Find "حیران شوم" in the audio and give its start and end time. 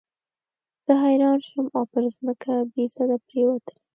1.03-1.65